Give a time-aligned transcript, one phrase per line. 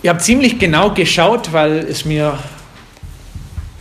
[0.00, 2.38] Ich habe ziemlich genau geschaut, weil es mir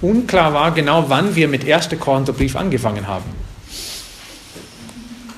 [0.02, 1.90] unklar war, genau wann wir mit 1.
[2.00, 3.26] Korintherbrief angefangen haben.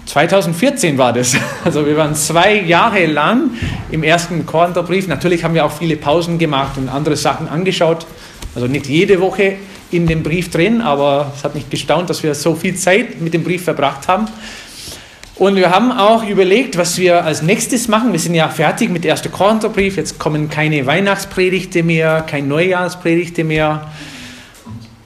[0.05, 1.35] 2014 war das.
[1.65, 3.51] Also wir waren zwei Jahre lang
[3.91, 5.07] im ersten Korintherbrief.
[5.07, 8.05] Natürlich haben wir auch viele Pausen gemacht und andere Sachen angeschaut.
[8.55, 9.57] Also nicht jede Woche
[9.91, 13.33] in dem Brief drin, aber es hat mich gestaunt, dass wir so viel Zeit mit
[13.33, 14.27] dem Brief verbracht haben.
[15.39, 18.11] Und wir haben auch überlegt, was wir als nächstes machen.
[18.11, 19.31] Wir sind ja fertig mit 1.
[19.31, 19.95] Korintherbrief.
[19.95, 23.89] Jetzt kommen keine Weihnachtspredigte mehr, keine Neujahrspredigte mehr.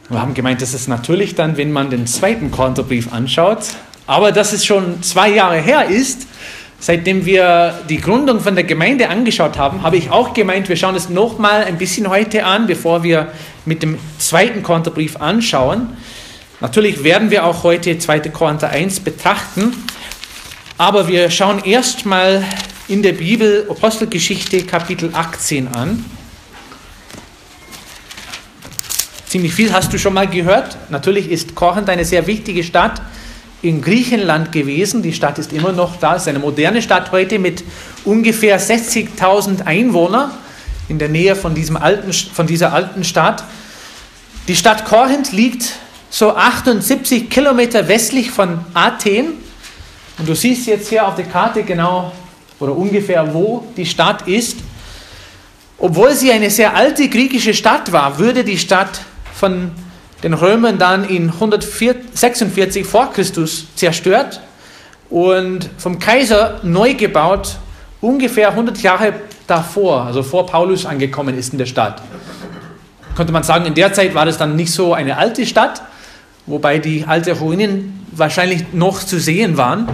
[0.10, 3.60] Wir haben gemeint, das ist natürlich dann, wenn man den zweiten Korintherbrief anschaut.
[4.08, 6.26] Aber dass es schon zwei Jahre her ist,
[6.80, 10.96] seitdem wir die Gründung von der Gemeinde angeschaut haben, habe ich auch gemeint, wir schauen
[10.96, 13.28] es nochmal ein bisschen heute an, bevor wir
[13.66, 15.90] mit dem zweiten Korintherbrief anschauen.
[16.60, 18.22] Natürlich werden wir auch heute 2.
[18.30, 19.74] Korinther 1 betrachten.
[20.78, 22.44] Aber wir schauen erstmal
[22.88, 26.04] in der Bibel Apostelgeschichte Kapitel 18 an.
[29.28, 30.76] Ziemlich viel hast du schon mal gehört.
[30.90, 33.04] Natürlich ist Korinth eine sehr wichtige Stadt
[33.62, 35.04] in Griechenland gewesen.
[35.04, 36.16] Die Stadt ist immer noch da.
[36.16, 37.64] Es ist eine moderne Stadt heute mit
[38.04, 40.32] ungefähr 60.000 Einwohnern
[40.90, 43.44] in der Nähe von, diesem alten, von dieser alten Stadt.
[44.48, 45.74] Die Stadt Korinth liegt
[46.10, 49.43] so 78 Kilometer westlich von Athen
[50.18, 52.12] und du siehst jetzt hier auf der Karte genau
[52.60, 54.60] oder ungefähr, wo die Stadt ist.
[55.78, 59.02] Obwohl sie eine sehr alte griechische Stadt war, würde die Stadt
[59.34, 59.72] von
[60.24, 64.40] den Römern dann in 146 vor Christus zerstört
[65.10, 67.58] und vom Kaiser neu gebaut,
[68.00, 69.14] ungefähr 100 Jahre
[69.48, 72.02] davor, also vor Paulus angekommen ist in der Stadt.
[73.16, 75.82] Könnte man sagen, in der Zeit war das dann nicht so eine alte Stadt,
[76.46, 79.88] wobei die alten Ruinen wahrscheinlich noch zu sehen waren.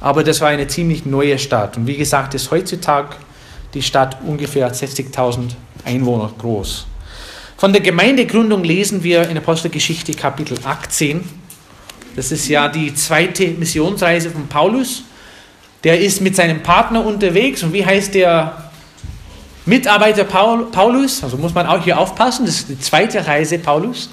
[0.00, 1.76] Aber das war eine ziemlich neue Stadt.
[1.76, 3.16] Und wie gesagt, ist heutzutage
[3.74, 5.50] die Stadt ungefähr 60.000
[5.84, 6.86] Einwohner groß.
[7.56, 11.26] Von der Gemeindegründung lesen wir in Apostelgeschichte Kapitel 18.
[12.14, 15.02] Das ist ja die zweite Missionsreise von Paulus.
[15.84, 17.62] Der ist mit seinem Partner unterwegs.
[17.62, 18.70] Und wie heißt der
[19.64, 21.24] Mitarbeiter Paulus?
[21.24, 22.46] Also muss man auch hier aufpassen.
[22.46, 24.10] Das ist die zweite Reise Paulus.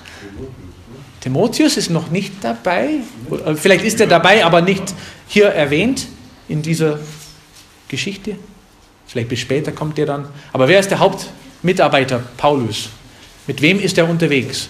[1.24, 2.96] Timotheus ist noch nicht dabei.
[3.56, 4.84] Vielleicht ist er dabei, aber nicht
[5.30, 6.08] hier erwähnt
[6.50, 7.00] in dieser
[7.88, 8.36] Geschichte.
[9.08, 10.28] Vielleicht bis später kommt er dann.
[10.52, 12.22] Aber wer ist der Hauptmitarbeiter?
[12.36, 12.90] Paulus.
[13.48, 14.68] Mit wem ist er unterwegs?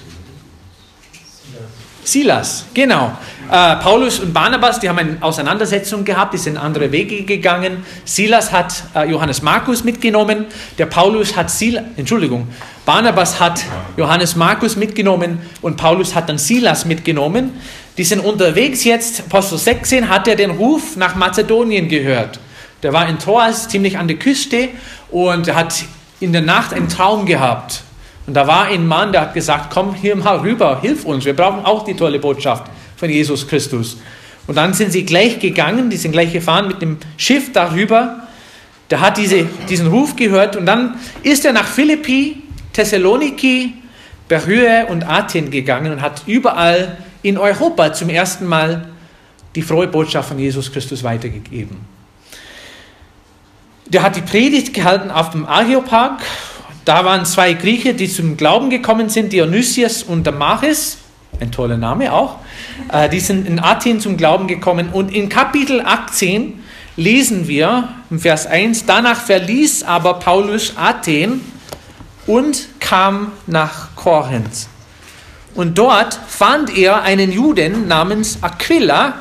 [2.03, 3.17] Silas, genau.
[3.49, 7.85] Äh, Paulus und Barnabas, die haben eine Auseinandersetzung gehabt, die sind andere Wege gegangen.
[8.05, 10.45] Silas hat äh, Johannes Markus mitgenommen,
[10.77, 12.47] der Paulus hat Silas, Entschuldigung,
[12.85, 13.61] Barnabas hat
[13.95, 17.51] Johannes Markus mitgenommen und Paulus hat dann Silas mitgenommen.
[17.97, 22.39] Die sind unterwegs jetzt, Apostel 16 hat er den Ruf nach Mazedonien gehört.
[22.81, 24.69] Der war in Troas, ziemlich an der Küste
[25.11, 25.85] und hat
[26.19, 27.83] in der Nacht einen Traum gehabt.
[28.25, 31.35] Und da war ein Mann, der hat gesagt, komm hier mal rüber, hilf uns, wir
[31.35, 33.97] brauchen auch die tolle Botschaft von Jesus Christus.
[34.47, 38.27] Und dann sind sie gleich gegangen, die sind gleich gefahren mit dem Schiff darüber.
[38.89, 42.41] Der hat diese, diesen Ruf gehört und dann ist er nach Philippi,
[42.73, 43.73] Thessaloniki,
[44.27, 48.89] Berühe und Athen gegangen und hat überall in Europa zum ersten Mal
[49.55, 51.77] die frohe Botschaft von Jesus Christus weitergegeben.
[53.85, 56.19] Der hat die Predigt gehalten auf dem Areopag
[56.85, 60.97] da waren zwei Griechen, die zum Glauben gekommen sind, Dionysius und Damaris,
[61.39, 62.37] ein toller Name auch.
[62.91, 64.89] Äh, die sind in Athen zum Glauben gekommen.
[64.91, 66.61] Und in Kapitel 18
[66.95, 71.41] lesen wir im Vers 1, danach verließ aber Paulus Athen
[72.27, 74.67] und kam nach Korinth.
[75.55, 79.13] Und dort fand er einen Juden namens Aquila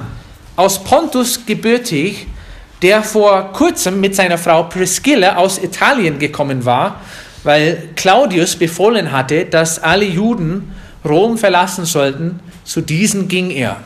[0.57, 2.27] aus Pontus gebürtig,
[2.81, 7.01] der vor kurzem mit seiner Frau Priscilla aus Italien gekommen war
[7.45, 10.73] weil Claudius befohlen hatte, dass alle Juden
[11.05, 13.79] Rom verlassen sollten, zu diesen ging er.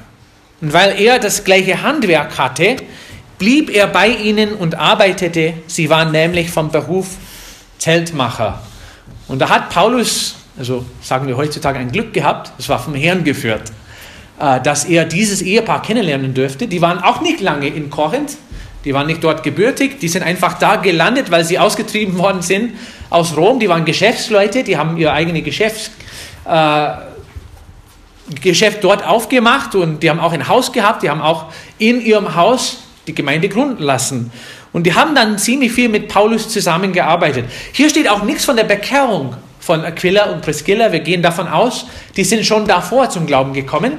[0.60, 2.76] Und weil er das gleiche Handwerk hatte,
[3.38, 5.54] blieb er bei ihnen und arbeitete.
[5.66, 7.08] Sie waren nämlich vom Beruf
[7.78, 8.60] Zeltmacher.
[9.28, 13.24] Und da hat Paulus, also sagen wir heutzutage, ein Glück gehabt, das war vom Herrn
[13.24, 13.72] geführt,
[14.38, 16.68] äh, dass er dieses Ehepaar kennenlernen dürfte.
[16.68, 18.36] Die waren auch nicht lange in Korinth,
[18.86, 22.74] die waren nicht dort gebürtig, die sind einfach da gelandet, weil sie ausgetrieben worden sind
[23.10, 23.58] aus Rom.
[23.58, 25.90] Die waren Geschäftsleute, die haben ihr eigenes Geschäfts,
[26.48, 26.90] äh,
[28.40, 31.46] Geschäft dort aufgemacht und die haben auch ein Haus gehabt, die haben auch
[31.78, 34.30] in ihrem Haus die Gemeinde gründen lassen.
[34.72, 37.46] Und die haben dann ziemlich viel mit Paulus zusammengearbeitet.
[37.72, 40.92] Hier steht auch nichts von der Bekehrung von Aquila und Priscilla.
[40.92, 41.86] Wir gehen davon aus,
[42.16, 43.94] die sind schon davor zum Glauben gekommen.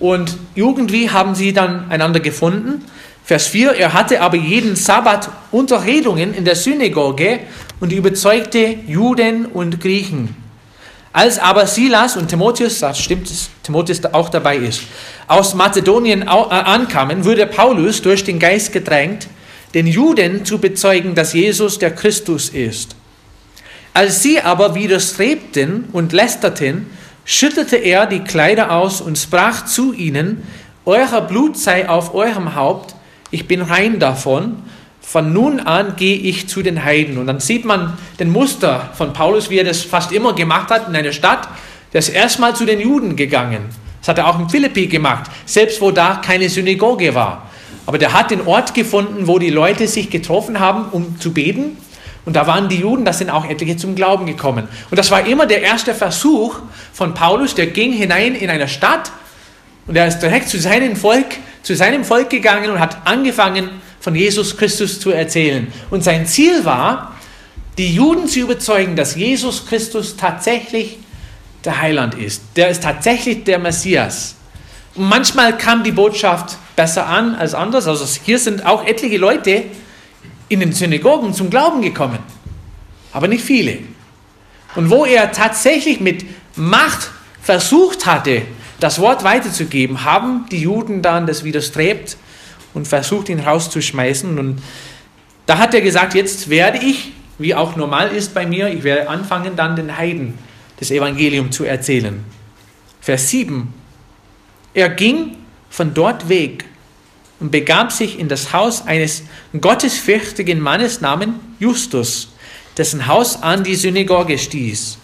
[0.00, 2.82] Und irgendwie haben sie dann einander gefunden
[3.26, 7.40] Vers 4, er hatte aber jeden Sabbat Unterredungen in der Synagoge
[7.80, 10.36] und überzeugte Juden und Griechen.
[11.12, 13.28] Als aber Silas und Timotheus, das stimmt,
[13.64, 14.82] Timotheus auch dabei ist,
[15.26, 19.26] aus Mazedonien äh, ankamen, wurde Paulus durch den Geist gedrängt,
[19.74, 22.94] den Juden zu bezeugen, dass Jesus der Christus ist.
[23.92, 26.86] Als sie aber widerstrebten und lästerten,
[27.24, 30.44] schüttelte er die Kleider aus und sprach zu ihnen,
[30.84, 32.95] Euer Blut sei auf eurem Haupt,
[33.36, 34.62] ich bin rein davon,
[35.02, 37.18] von nun an gehe ich zu den Heiden.
[37.18, 40.88] Und dann sieht man den Muster von Paulus, wie er das fast immer gemacht hat
[40.88, 41.48] in einer Stadt.
[41.92, 43.66] Der ist erstmal zu den Juden gegangen.
[44.00, 47.50] Das hat er auch in Philippi gemacht, selbst wo da keine Synagoge war.
[47.84, 51.76] Aber der hat den Ort gefunden, wo die Leute sich getroffen haben, um zu beten.
[52.24, 54.66] Und da waren die Juden, da sind auch etliche zum Glauben gekommen.
[54.90, 56.58] Und das war immer der erste Versuch
[56.94, 59.12] von Paulus, der ging hinein in eine Stadt
[59.86, 61.36] und er ist direkt zu seinem Volk,
[61.66, 65.66] zu seinem Volk gegangen und hat angefangen, von Jesus Christus zu erzählen.
[65.90, 67.16] Und sein Ziel war,
[67.76, 70.96] die Juden zu überzeugen, dass Jesus Christus tatsächlich
[71.64, 72.42] der Heiland ist.
[72.54, 74.36] Der ist tatsächlich der Messias.
[74.94, 77.88] Und manchmal kam die Botschaft besser an als anders.
[77.88, 79.64] Also hier sind auch etliche Leute,
[80.48, 82.20] in den Synagogen zum Glauben gekommen,
[83.12, 83.78] aber nicht viele.
[84.76, 86.24] Und wo er tatsächlich mit
[86.54, 87.10] Macht
[87.42, 88.42] versucht hatte,
[88.80, 92.16] das Wort weiterzugeben, haben die Juden dann das widerstrebt
[92.74, 94.38] und versucht, ihn rauszuschmeißen.
[94.38, 94.62] Und
[95.46, 99.08] da hat er gesagt, jetzt werde ich, wie auch normal ist bei mir, ich werde
[99.08, 100.34] anfangen, dann den Heiden
[100.78, 102.22] das Evangelium zu erzählen.
[103.00, 103.72] Vers 7.
[104.74, 105.36] Er ging
[105.70, 106.64] von dort weg
[107.40, 109.22] und begab sich in das Haus eines
[109.58, 112.28] gottesfürchtigen Mannes namens Justus,
[112.76, 114.98] dessen Haus an die Synagoge stieß.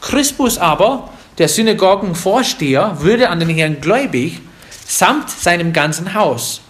[0.00, 4.40] Crispus aber, der Synagogenvorsteher, würde an den Herrn gläubig,
[4.86, 6.60] samt seinem ganzen Haus.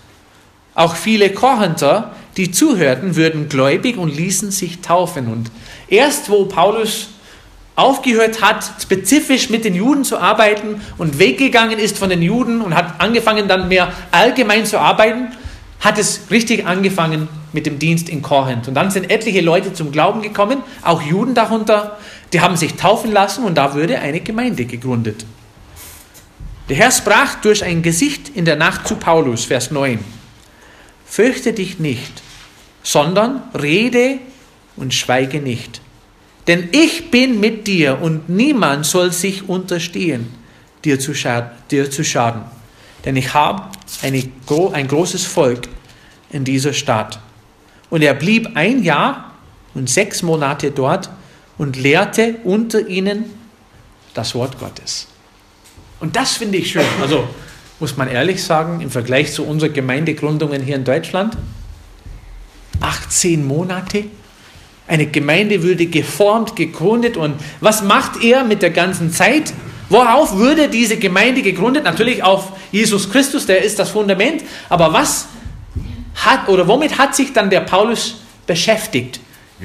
[0.75, 5.27] Auch viele Korinther, die zuhörten, würden gläubig und ließen sich taufen.
[5.27, 5.51] Und
[5.89, 7.09] erst wo Paulus
[7.75, 12.75] aufgehört hat, spezifisch mit den Juden zu arbeiten und weggegangen ist von den Juden und
[12.75, 15.29] hat angefangen dann mehr allgemein zu arbeiten,
[15.81, 18.69] hat es richtig angefangen mit dem Dienst in Korinth.
[18.69, 21.99] Und dann sind etliche Leute zum Glauben gekommen, auch Juden darunter,
[22.33, 25.25] die haben sich taufen lassen und da wurde eine Gemeinde gegründet.
[26.69, 29.99] Der Herr sprach durch ein Gesicht in der Nacht zu Paulus, Vers 9.
[31.05, 32.23] Fürchte dich nicht,
[32.83, 34.19] sondern rede
[34.77, 35.83] und schweige nicht
[36.47, 40.33] denn ich bin mit dir und niemand soll sich unterstehen,
[40.85, 42.43] dir zu, schaden.
[43.05, 43.63] Denn ich habe
[44.01, 45.69] ein großes Volk
[46.31, 47.21] in dieser Stadt.
[47.91, 49.33] Und er blieb ein Jahr
[49.75, 51.11] und sechs Monate dort
[51.63, 53.27] und lehrte unter ihnen
[54.15, 55.07] das Wort Gottes.
[56.01, 56.85] Und das finde ich schön.
[57.01, 57.29] Also
[57.79, 61.37] muss man ehrlich sagen, im Vergleich zu unseren Gemeindegründungen hier in Deutschland,
[62.81, 64.07] 18 Monate
[64.89, 67.17] eine Gemeinde würde geformt, gegründet.
[67.17, 69.53] Und was macht er mit der ganzen Zeit?
[69.89, 71.85] Worauf würde diese Gemeinde gegründet?
[71.85, 74.43] Natürlich auf Jesus Christus, der ist das Fundament.
[74.69, 75.29] Aber was
[76.17, 78.17] hat oder womit hat sich dann der Paulus
[78.49, 79.21] beschäftigt?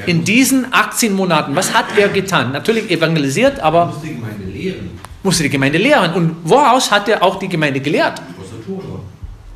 [0.05, 2.51] In diesen 18 Monaten, was hat er getan?
[2.51, 4.99] Natürlich evangelisiert, aber musste die Gemeinde lehren.
[5.23, 6.13] Musste die Gemeinde lehren.
[6.13, 8.21] Und woraus hat er auch die Gemeinde gelehrt?
[8.39, 9.01] Aus dem Tor.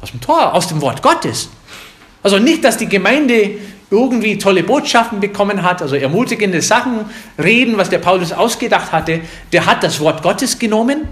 [0.01, 1.49] Aus dem Tor, aus dem Wort Gottes.
[2.23, 3.51] Also nicht, dass die Gemeinde
[3.89, 7.05] irgendwie tolle Botschaften bekommen hat, also ermutigende Sachen,
[7.37, 11.07] reden, was der Paulus ausgedacht hatte, der hat das Wort Gottes genommen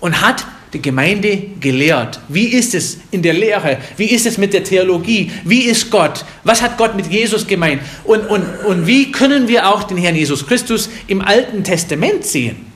[0.00, 2.20] und hat die Gemeinde gelehrt.
[2.28, 3.78] Wie ist es in der Lehre?
[3.96, 5.30] Wie ist es mit der Theologie?
[5.44, 6.24] Wie ist Gott?
[6.44, 7.82] Was hat Gott mit Jesus gemeint?
[8.04, 12.66] Und, und, und wie können wir auch den Herrn Jesus Christus im Alten Testament sehen?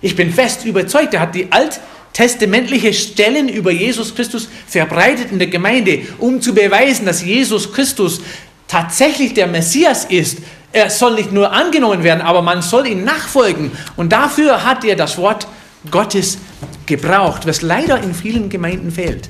[0.00, 1.80] Ich bin fest überzeugt, er hat die Alt
[2.12, 8.20] testamentliche Stellen über Jesus Christus verbreitet in der Gemeinde, um zu beweisen, dass Jesus Christus
[8.68, 10.38] tatsächlich der Messias ist,
[10.72, 13.70] er soll nicht nur angenommen werden, aber man soll ihn nachfolgen.
[13.96, 15.46] Und dafür hat er das Wort
[15.90, 16.38] Gottes
[16.86, 19.28] gebraucht, was leider in vielen Gemeinden fehlt.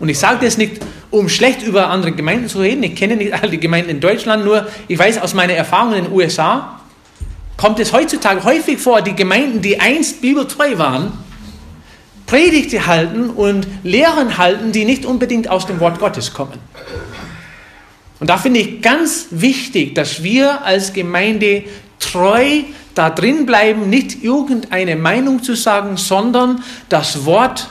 [0.00, 2.82] Und ich sage das nicht, um schlecht über andere Gemeinden zu reden.
[2.82, 6.12] Ich kenne nicht alle Gemeinden in Deutschland, nur ich weiß aus meiner Erfahrung in den
[6.12, 6.80] USA,
[7.56, 11.12] kommt es heutzutage häufig vor, die Gemeinden, die einst bibeltreu waren,
[12.26, 16.58] Predigte halten und Lehren halten, die nicht unbedingt aus dem Wort Gottes kommen.
[18.20, 21.64] Und da finde ich ganz wichtig, dass wir als Gemeinde
[21.98, 22.62] treu
[22.98, 27.68] da drin bleiben, nicht irgendeine Meinung zu sagen, sondern das Wort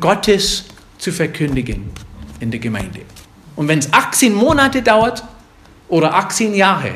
[0.00, 0.64] Gottes
[0.98, 1.90] zu verkündigen
[2.40, 3.00] in der Gemeinde.
[3.54, 5.22] Und wenn es 18 Monate dauert
[5.88, 6.92] oder 18 Jahre,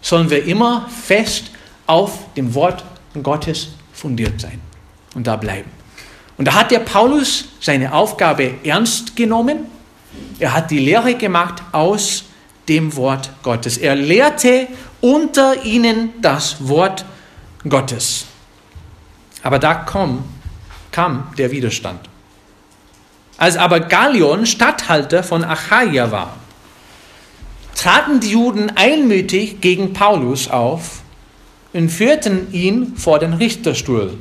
[0.00, 1.50] sollen wir immer fest
[1.86, 2.84] auf dem Wort
[3.22, 4.60] Gottes fundiert sein
[5.14, 5.70] und da bleiben.
[6.36, 9.66] Und da hat der Paulus seine Aufgabe ernst genommen
[10.38, 12.24] er hat die Lehre gemacht aus
[12.68, 13.76] dem Wort Gottes.
[13.78, 14.66] Er lehrte
[15.04, 17.04] unter ihnen das Wort
[17.68, 18.24] Gottes.
[19.42, 20.24] Aber da kam,
[20.92, 22.00] kam der Widerstand.
[23.36, 26.34] Als aber Gallion Statthalter von Achaia war,
[27.74, 31.02] traten die Juden einmütig gegen Paulus auf
[31.74, 34.16] und führten ihn vor den Richterstuhl.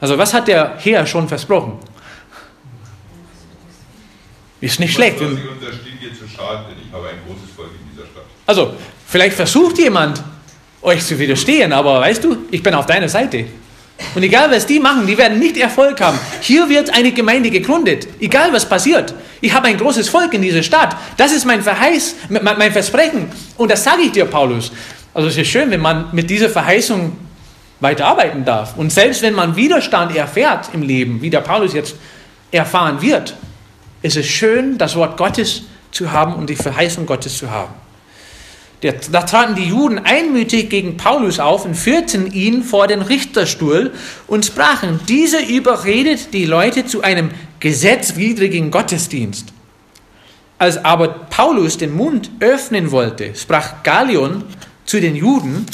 [0.00, 1.78] Also was hat der Herr schon versprochen?
[4.60, 5.20] Ist nicht schlecht.
[8.46, 8.74] Also,
[9.06, 10.22] vielleicht versucht jemand,
[10.82, 13.46] euch zu widerstehen, aber weißt du, ich bin auf deiner Seite.
[14.14, 16.18] Und egal was die machen, die werden nicht Erfolg haben.
[16.40, 18.06] Hier wird eine Gemeinde gegründet.
[18.20, 19.14] Egal was passiert.
[19.40, 20.96] Ich habe ein großes Volk in dieser Stadt.
[21.16, 23.30] Das ist mein Verheiß, mein Versprechen.
[23.56, 24.70] Und das sage ich dir, Paulus.
[25.14, 27.16] Also es ist schön, wenn man mit dieser Verheißung
[27.80, 28.76] weiterarbeiten darf.
[28.76, 31.96] Und selbst wenn man Widerstand erfährt im Leben, wie der Paulus jetzt
[32.50, 33.34] erfahren wird,
[34.02, 37.72] ist es schön, das Wort Gottes zu haben und die Verheißung Gottes zu haben.
[38.82, 43.92] Da traten die Juden einmütig gegen Paulus auf und führten ihn vor den Richterstuhl
[44.26, 49.54] und sprachen, dieser überredet die Leute zu einem gesetzwidrigen Gottesdienst.
[50.58, 54.44] Als aber Paulus den Mund öffnen wollte, sprach Gallion
[54.84, 55.66] zu den Juden,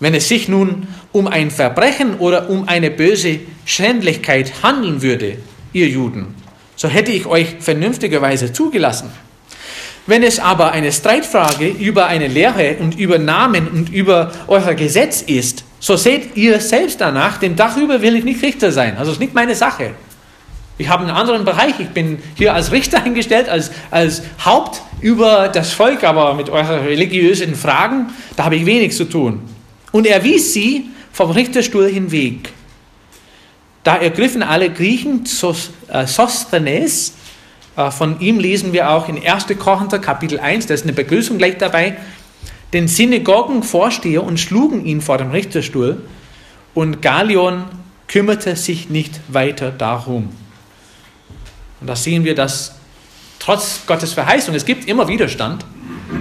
[0.00, 5.38] wenn es sich nun um ein Verbrechen oder um eine böse Schändlichkeit handeln würde,
[5.72, 6.34] ihr Juden,
[6.76, 9.10] so hätte ich euch vernünftigerweise zugelassen.
[10.08, 15.20] Wenn es aber eine Streitfrage über eine Lehre und über Namen und über euer Gesetz
[15.20, 18.96] ist, so seht ihr selbst danach, denn darüber will ich nicht Richter sein.
[18.96, 19.90] Also es ist nicht meine Sache.
[20.78, 21.74] Ich habe einen anderen Bereich.
[21.78, 26.86] Ich bin hier als Richter eingestellt, als, als Haupt über das Volk, aber mit euren
[26.86, 29.42] religiösen Fragen, da habe ich wenig zu tun.
[29.92, 32.48] Und er wies sie vom Richterstuhl hinweg.
[33.84, 35.24] Da ergriffen alle Griechen
[35.90, 37.12] äh, Sosthenes,
[37.90, 39.46] von ihm lesen wir auch in 1.
[39.58, 41.96] Korinther Kapitel 1, da ist eine Begrüßung gleich dabei,
[42.72, 46.02] den Synagogenvorsteher und schlugen ihn vor dem Richterstuhl
[46.74, 47.64] und Galion
[48.08, 50.30] kümmerte sich nicht weiter darum.
[51.80, 52.74] Und da sehen wir, dass
[53.38, 55.64] trotz Gottes Verheißung, es gibt immer Widerstand.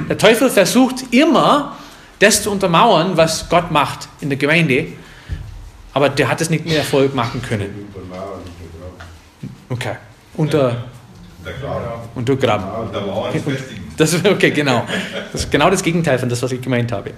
[0.07, 1.75] Der Teufel versucht immer,
[2.19, 4.87] das zu untermauern, was Gott macht in der Gemeinde,
[5.93, 7.87] aber der hat es nicht mit Erfolg machen können.
[9.69, 9.95] Okay.
[10.35, 10.85] Unter
[12.15, 12.65] und du Graben.
[13.97, 14.85] Das ist okay, genau.
[15.31, 17.11] Das ist genau das Gegenteil von das, was ich gemeint habe.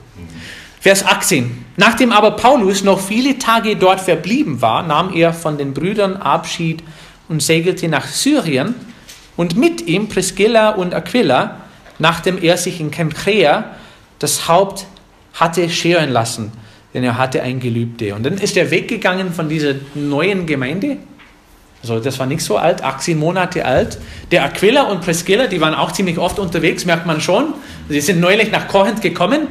[0.80, 1.66] Vers 18.
[1.76, 6.84] Nachdem aber Paulus noch viele Tage dort verblieben war, nahm er von den Brüdern Abschied
[7.28, 8.76] und segelte nach Syrien
[9.36, 11.58] und mit ihm Priscilla und Aquila,
[12.00, 13.76] nachdem er sich in Kenchrea
[14.20, 14.86] das Haupt
[15.34, 16.52] hatte scheren lassen,
[16.94, 18.16] denn er hatte ein Gelübde.
[18.16, 20.98] Und dann ist er weggegangen von dieser neuen Gemeinde
[21.82, 23.98] also das war nicht so alt, 18 Monate alt.
[24.32, 27.54] Der Aquila und Priscilla, die waren auch ziemlich oft unterwegs, merkt man schon.
[27.88, 29.48] Sie sind neulich nach Korinth gekommen,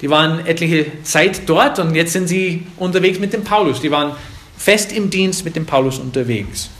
[0.00, 3.80] die waren etliche Zeit dort und jetzt sind sie unterwegs mit dem Paulus.
[3.80, 4.12] Die waren
[4.56, 6.70] fest im Dienst mit dem Paulus unterwegs.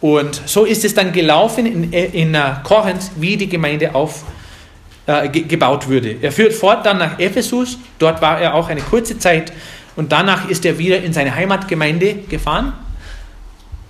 [0.00, 4.24] Und so ist es dann gelaufen in, in äh, Korinth, wie die Gemeinde aufgebaut
[5.84, 6.16] äh, wurde.
[6.22, 9.52] Er führt fort dann nach Ephesus, dort war er auch eine kurze Zeit
[9.96, 12.72] und danach ist er wieder in seine Heimatgemeinde gefahren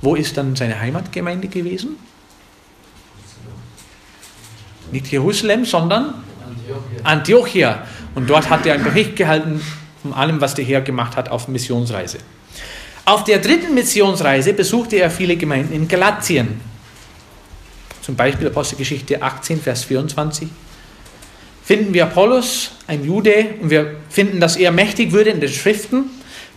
[0.01, 1.97] wo ist dann seine Heimatgemeinde gewesen?
[4.93, 6.15] Nicht Jerusalem, sondern
[6.49, 7.01] Antiochia.
[7.05, 7.87] Antiochia.
[8.15, 9.61] Und dort hat er einen Bericht gehalten
[10.03, 12.19] von allem, was der Herr gemacht hat auf Missionsreise.
[13.05, 16.61] Auf der dritten Missionsreise besuchte er viele Gemeinden in Galatien.
[18.03, 20.49] Zum Beispiel Apostelgeschichte 18, Vers 24.
[21.65, 26.05] Finden wir Apollos, ein Jude, und wir finden, dass er mächtig würde in den Schriften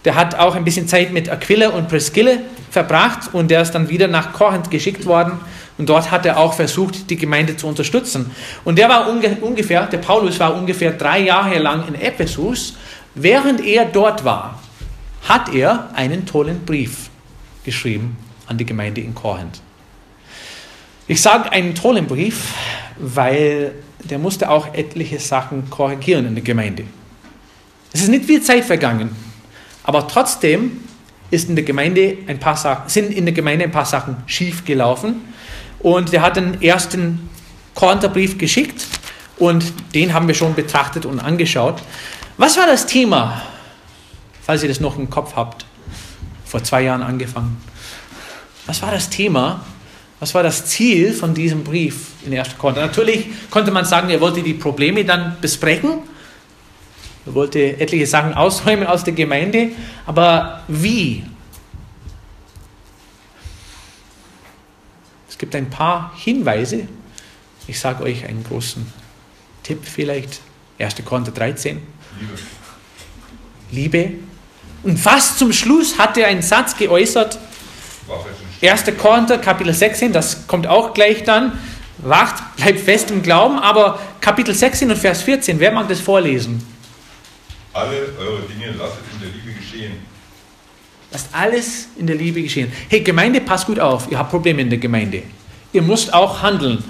[0.05, 2.37] der hat auch ein bisschen Zeit mit Aquila und Priscilla
[2.69, 5.39] verbracht und der ist dann wieder nach Korinth geschickt worden
[5.77, 8.31] und dort hat er auch versucht, die Gemeinde zu unterstützen.
[8.63, 12.77] Und der war unge ungefähr, der Paulus war ungefähr drei Jahre lang in Ephesus.
[13.13, 14.59] Während er dort war,
[15.27, 17.09] hat er einen tollen Brief
[17.63, 18.17] geschrieben
[18.47, 19.61] an die Gemeinde in Korinth.
[21.07, 22.53] Ich sage einen tollen Brief,
[22.97, 26.83] weil der musste auch etliche Sachen korrigieren in der Gemeinde.
[27.93, 29.15] Es ist nicht viel Zeit vergangen.
[29.83, 30.81] Aber trotzdem
[31.31, 34.65] ist in der Gemeinde ein paar Sachen, sind in der Gemeinde ein paar Sachen schief
[34.65, 35.21] gelaufen.
[35.79, 37.29] Und er hat den ersten
[37.73, 38.85] Korintherbrief geschickt
[39.37, 41.81] und den haben wir schon betrachtet und angeschaut.
[42.37, 43.41] Was war das Thema,
[44.41, 45.65] falls ihr das noch im Kopf habt?
[46.45, 47.57] Vor zwei Jahren angefangen.
[48.67, 49.63] Was war das Thema?
[50.19, 52.57] Was war das Ziel von diesem Brief in 1.
[52.57, 52.81] Korinther?
[52.81, 56.03] Natürlich konnte man sagen, er wollte die Probleme dann besprechen
[57.25, 59.71] er wollte etliche Sachen ausräumen aus der Gemeinde,
[60.05, 61.23] aber wie?
[65.29, 66.87] Es gibt ein paar Hinweise.
[67.67, 68.91] Ich sage euch einen großen
[69.63, 70.41] Tipp vielleicht,
[70.79, 70.95] 1.
[71.05, 71.81] Korinther 13.
[73.71, 74.13] Liebe.
[74.83, 77.37] Und fast zum Schluss hat er einen Satz geäußert,
[78.07, 78.97] Waffe ist ein 1.
[78.97, 81.57] Korinther, Kapitel 16, das kommt auch gleich dann.
[81.99, 86.65] Wacht, bleibt fest im Glauben, aber Kapitel 16 und Vers 14, wer mag das vorlesen?
[87.73, 89.93] Alle eure Dinge lasset in der Liebe geschehen.
[91.11, 92.71] Lasst alles in der Liebe geschehen.
[92.89, 95.23] Hey, Gemeinde, passt gut auf, ihr habt Probleme in der Gemeinde.
[95.73, 96.83] Ihr müsst auch handeln.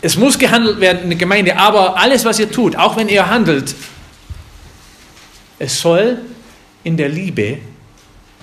[0.00, 3.28] Es muss gehandelt werden in der Gemeinde, aber alles, was ihr tut, auch wenn ihr
[3.28, 3.74] handelt,
[5.58, 6.18] es soll
[6.82, 7.58] in der Liebe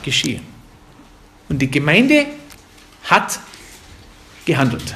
[0.02, 0.42] geschehen.
[1.50, 2.26] Und die Gemeinde
[3.04, 3.40] hat
[4.46, 4.96] gehandelt.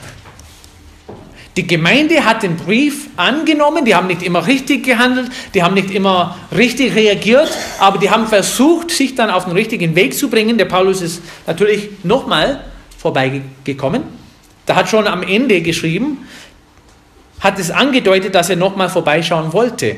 [1.57, 5.89] Die Gemeinde hat den Brief angenommen, die haben nicht immer richtig gehandelt, die haben nicht
[5.89, 10.57] immer richtig reagiert, aber die haben versucht, sich dann auf den richtigen Weg zu bringen.
[10.57, 12.65] Der Paulus ist natürlich nochmal
[12.97, 14.03] vorbeigekommen.
[14.65, 16.27] Da hat schon am Ende geschrieben,
[17.39, 19.95] hat es angedeutet, dass er nochmal vorbeischauen wollte.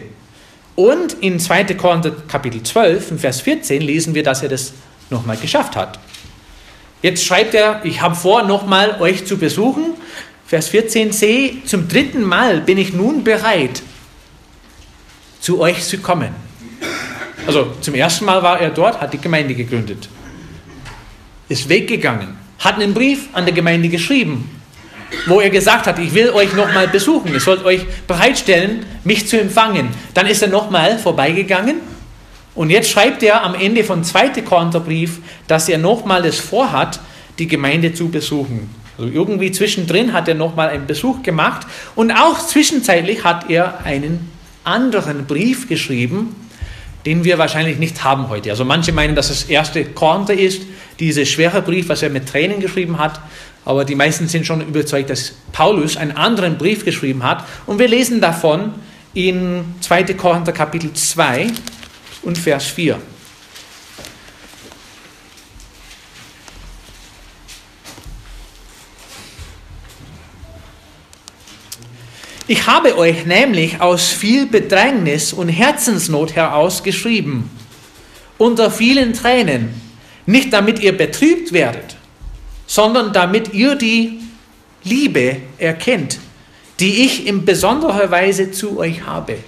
[0.76, 1.64] Und in 2.
[1.74, 4.74] Korinther Kapitel 12, Vers 14 lesen wir, dass er das
[5.10, 5.98] nochmal geschafft hat.
[7.02, 9.94] Jetzt schreibt er, ich habe vor, nochmal euch zu besuchen.
[10.48, 13.82] Vers 14, sehe, zum dritten Mal bin ich nun bereit,
[15.42, 16.30] zu euch zu kommen.
[17.46, 20.08] Also zum ersten Mal war er dort, hat die Gemeinde gegründet,
[21.50, 24.50] ist weggegangen, hat einen Brief an die Gemeinde geschrieben,
[25.26, 29.38] wo er gesagt hat, ich will euch nochmal besuchen, ihr sollt euch bereitstellen, mich zu
[29.38, 29.90] empfangen.
[30.14, 31.82] Dann ist er nochmal vorbeigegangen
[32.56, 34.42] und jetzt schreibt er am Ende von 2.
[34.44, 37.02] Korintherbrief, dass er nochmal das vorhat,
[37.38, 38.87] die Gemeinde zu besuchen.
[38.98, 44.32] Also irgendwie zwischendrin hat er nochmal einen Besuch gemacht und auch zwischenzeitlich hat er einen
[44.64, 46.36] anderen Brief geschrieben,
[47.06, 48.50] den wir wahrscheinlich nicht haben heute.
[48.50, 50.64] Also manche meinen, dass es erste Korinther ist,
[51.00, 53.22] dieser schwere Brief, was er mit Tränen geschrieben hat,
[53.66, 57.88] aber die meisten sind schon überzeugt, dass Paulus einen anderen Brief geschrieben hat und wir
[57.88, 58.74] lesen davon
[59.14, 60.04] in 2.
[60.14, 61.48] Korinther Kapitel 2
[62.24, 62.98] und Vers 4.
[72.50, 77.50] Ich habe euch nämlich aus viel Bedrängnis und Herzensnot heraus geschrieben,
[78.38, 79.82] unter vielen Tränen,
[80.26, 81.98] nicht damit ihr betrübt werdet,
[82.66, 84.22] sondern damit ihr die
[84.86, 86.20] Liebe erkennt,
[86.80, 89.40] die ich in besonderer Weise zu euch habe.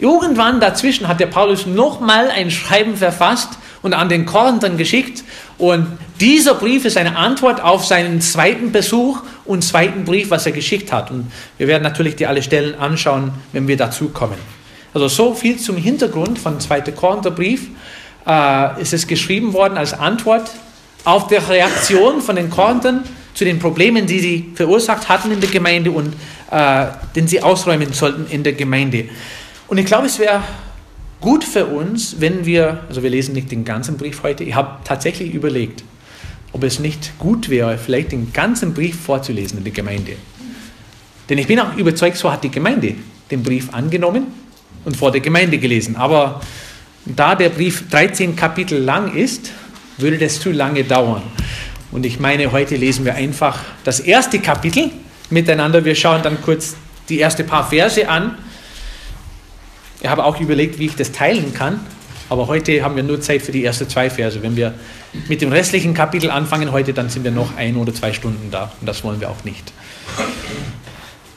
[0.00, 3.50] Irgendwann dazwischen hat der Paulus nochmal ein Schreiben verfasst
[3.82, 5.22] und an den Korinthern geschickt.
[5.58, 5.86] Und
[6.20, 10.92] dieser Brief ist eine Antwort auf seinen zweiten Besuch und zweiten Brief, was er geschickt
[10.92, 11.10] hat.
[11.10, 14.38] Und wir werden natürlich die alle Stellen anschauen, wenn wir dazu kommen.
[14.92, 16.80] Also so viel zum Hintergrund von 2.
[16.92, 17.68] Korintherbrief.
[18.26, 20.50] Äh, ist es geschrieben worden als Antwort
[21.04, 25.50] auf die Reaktion von den Korinthern zu den Problemen, die sie verursacht hatten in der
[25.50, 26.14] Gemeinde und
[26.50, 29.10] äh, den sie ausräumen sollten in der Gemeinde.
[29.68, 30.42] Und ich glaube, es wäre
[31.24, 34.76] gut für uns, wenn wir, also wir lesen nicht den ganzen Brief heute, ich habe
[34.84, 35.82] tatsächlich überlegt,
[36.52, 40.16] ob es nicht gut wäre, vielleicht den ganzen Brief vorzulesen in der Gemeinde.
[41.30, 42.96] Denn ich bin auch überzeugt, so hat die Gemeinde
[43.30, 44.26] den Brief angenommen
[44.84, 45.96] und vor der Gemeinde gelesen.
[45.96, 46.42] Aber
[47.06, 49.50] da der Brief 13 Kapitel lang ist,
[49.96, 51.22] würde das zu lange dauern.
[51.90, 54.90] Und ich meine, heute lesen wir einfach das erste Kapitel
[55.30, 55.86] miteinander.
[55.86, 56.76] Wir schauen dann kurz
[57.08, 58.36] die ersten paar Verse an
[60.04, 61.80] ich habe auch überlegt, wie ich das teilen kann,
[62.28, 64.42] aber heute haben wir nur Zeit für die ersten zwei Verse.
[64.42, 64.74] Wenn wir
[65.28, 68.70] mit dem restlichen Kapitel anfangen heute, dann sind wir noch ein oder zwei Stunden da
[68.82, 69.72] und das wollen wir auch nicht.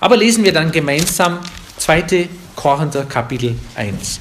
[0.02, 1.40] Aber lesen wir dann gemeinsam
[1.78, 2.28] 2.
[2.58, 4.20] Korinther Kapitel 1.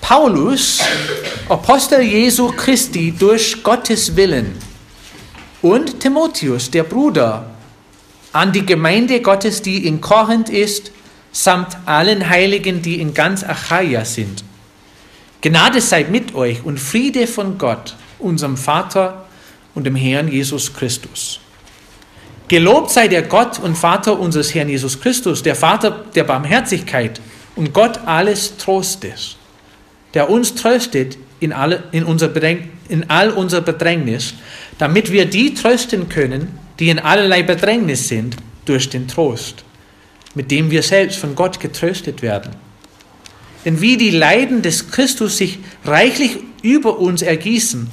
[0.00, 0.80] Paulus,
[1.50, 4.56] Apostel Jesu Christi durch Gottes Willen
[5.60, 7.55] und Timotheus, der Bruder,
[8.36, 10.92] an die Gemeinde Gottes, die in Korinth ist,
[11.32, 14.44] samt allen Heiligen, die in ganz Achaia sind.
[15.40, 19.26] Gnade sei mit euch und Friede von Gott, unserem Vater
[19.74, 21.40] und dem Herrn Jesus Christus.
[22.48, 27.20] Gelobt sei der Gott und Vater unseres Herrn Jesus Christus, der Vater der Barmherzigkeit
[27.56, 29.36] und Gott alles Trostes,
[30.14, 32.30] der uns tröstet in, alle, in, unser
[32.88, 34.34] in all unser Bedrängnis,
[34.78, 39.64] damit wir die trösten können, die in allerlei Bedrängnis sind, durch den Trost,
[40.34, 42.54] mit dem wir selbst von Gott getröstet werden.
[43.64, 47.88] Denn wie die Leiden des Christus sich reichlich über uns ergießen,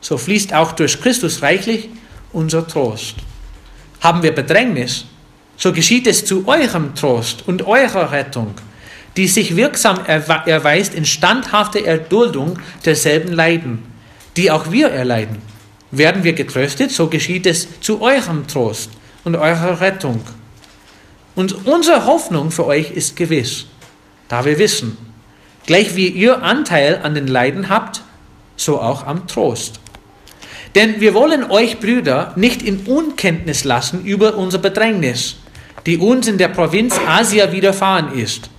[0.00, 1.88] so fließt auch durch Christus reichlich
[2.32, 3.16] unser Trost.
[4.00, 5.04] Haben wir Bedrängnis,
[5.56, 8.54] so geschieht es zu eurem Trost und eurer Rettung,
[9.16, 13.82] die sich wirksam erweist in standhafter Erduldung derselben Leiden,
[14.36, 15.49] die auch wir erleiden
[15.90, 18.90] werden wir getröstet, so geschieht es zu eurem Trost
[19.24, 20.20] und eurer Rettung.
[21.34, 23.66] Und unsere Hoffnung für euch ist gewiss,
[24.28, 24.96] da wir wissen,
[25.66, 28.02] gleich wie ihr Anteil an den Leiden habt,
[28.56, 29.80] so auch am Trost.
[30.74, 35.36] Denn wir wollen euch, Brüder, nicht in Unkenntnis lassen über unser Bedrängnis,
[35.86, 38.50] die uns in der Provinz Asia widerfahren ist,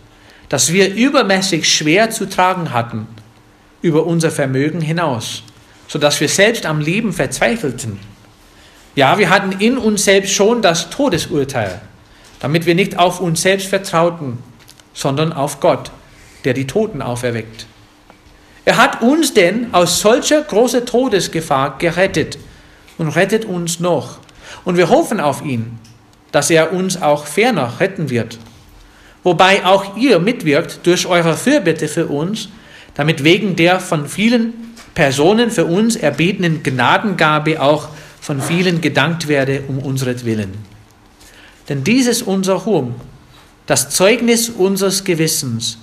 [0.49, 3.07] dass wir übermäßig schwer zu tragen hatten,
[3.81, 5.43] über unser Vermögen hinaus,
[5.91, 7.99] so dass wir selbst am Leben verzweifelten.
[8.95, 11.81] Ja, wir hatten in uns selbst schon das Todesurteil,
[12.39, 14.37] damit wir nicht auf uns selbst vertrauten,
[14.93, 15.91] sondern auf Gott,
[16.45, 17.65] der die Toten auferweckt.
[18.63, 22.37] Er hat uns denn aus solcher großer Todesgefahr gerettet
[22.97, 24.19] und rettet uns noch.
[24.63, 25.77] Und wir hoffen auf ihn,
[26.31, 28.37] dass er uns auch ferner retten wird.
[29.23, 32.47] Wobei auch ihr mitwirkt durch eure Fürbitte für uns,
[32.93, 39.63] damit wegen der von vielen Personen für uns erbetenen Gnadengabe auch von vielen gedankt werde
[39.67, 40.17] um unseren
[41.69, 42.95] Denn dies ist unser Ruhm,
[43.65, 45.77] das Zeugnis unseres Gewissens,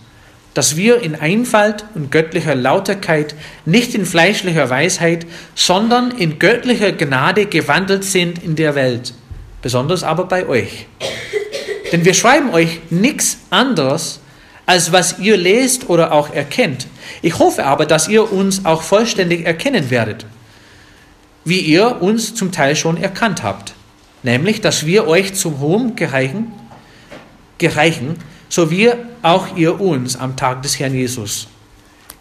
[0.55, 7.47] dass wir in Einfalt und göttlicher Lauterkeit, nicht in fleischlicher Weisheit, sondern in göttlicher Gnade
[7.47, 9.15] gewandelt sind in der Welt,
[9.63, 10.87] besonders aber bei euch.
[11.93, 14.21] Denn wir schreiben euch nichts anderes,
[14.67, 16.87] als was ihr lest oder auch erkennt.
[17.23, 20.27] Ich hoffe aber, dass ihr uns auch vollständig erkennen werdet,
[21.45, 23.75] wie ihr uns zum Teil schon erkannt habt,
[24.23, 26.53] nämlich, dass wir euch zum Ruhm gereichen,
[27.59, 28.17] gereichen
[28.49, 28.91] so wie
[29.23, 31.49] auch ihr uns am Tag des Herrn Jesus.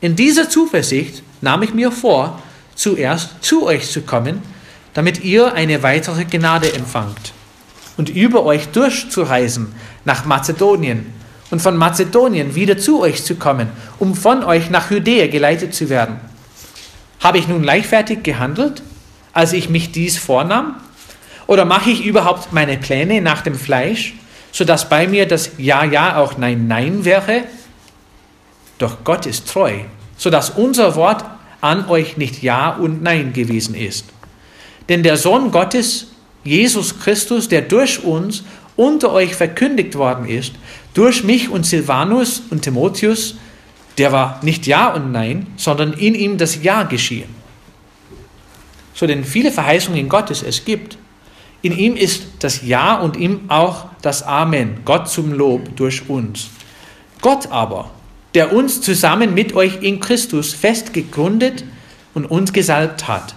[0.02, 2.42] In dieser Zuversicht nahm ich mir vor,
[2.76, 4.42] zuerst zu euch zu kommen,
[4.94, 7.34] damit ihr eine weitere Gnade empfangt
[7.98, 9.74] und über euch durchzureisen
[10.06, 11.14] nach Mazedonien
[11.52, 15.90] und von Mazedonien wieder zu euch zu kommen, um von euch nach Judäa geleitet zu
[15.90, 16.20] werden.
[17.20, 18.84] Habe ich nun leichtfertig gehandelt,
[19.34, 20.76] als ich mich dies vornahm?
[21.48, 24.14] Oder mache ich überhaupt meine Pläne nach dem Fleisch?
[24.58, 27.44] sodass bei mir das Ja, Ja auch Nein, Nein wäre.
[28.80, 29.74] Doch Gott ist treu,
[30.18, 31.24] sodass unser Wort
[31.62, 34.06] an euch nicht Ja und Nein gewesen ist.
[34.90, 36.08] Denn der Sohn Gottes,
[36.44, 38.44] Jesus Christus, der durch uns
[38.76, 40.54] unter euch verkündigt worden ist,
[40.98, 43.36] durch mich und Silvanus und Timotheus,
[44.00, 47.30] der war nicht Ja und Nein, sondern in ihm das Ja geschehen.
[48.96, 50.98] So denn viele Verheißungen Gottes es gibt,
[51.62, 56.50] in ihm ist das Ja und ihm auch das Amen, Gott zum Lob durch uns.
[57.22, 57.92] Gott aber,
[58.34, 61.64] der uns zusammen mit euch in Christus fest gegründet
[62.16, 63.36] und uns gesalbt hat.